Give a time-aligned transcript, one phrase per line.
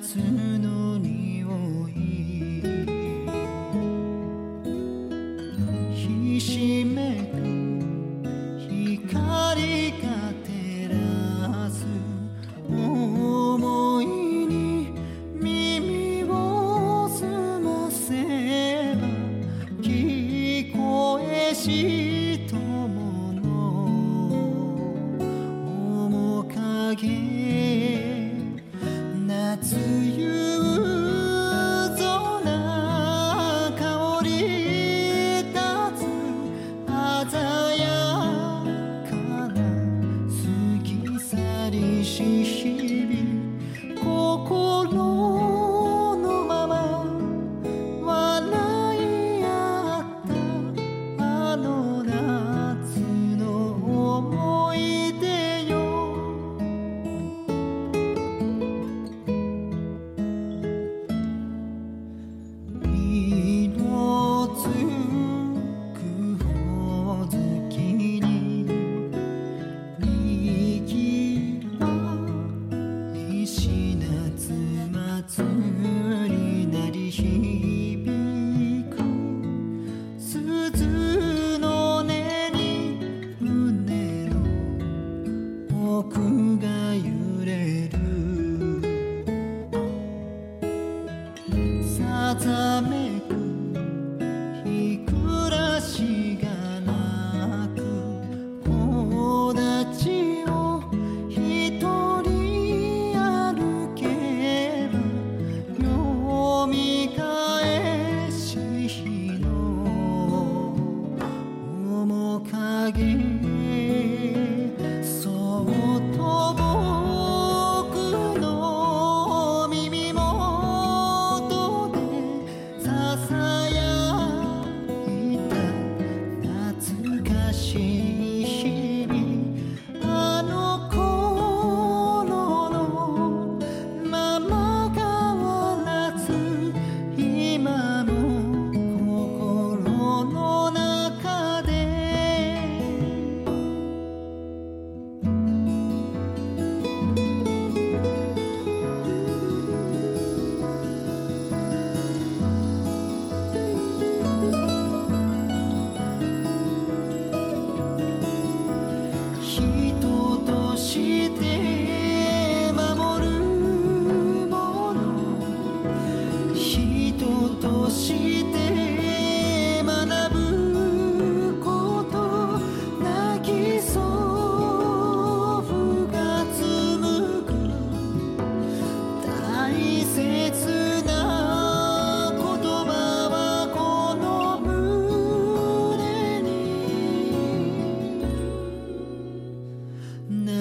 [0.00, 0.16] 夏
[0.60, 1.48] の匂
[1.88, 2.62] い
[5.92, 7.34] ひしめく
[8.60, 10.06] 光が
[10.44, 11.84] 照らす
[12.70, 14.92] 思いに
[15.34, 19.02] 耳を澄ませば
[19.82, 23.42] 聞こえし友の
[26.08, 26.44] 面
[26.94, 27.27] 影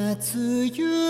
[0.07, 1.06] 夏夕